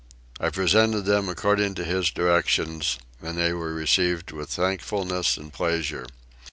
[0.39, 6.07] I presented them according to his directions and they were received with thankfulness and pleasure.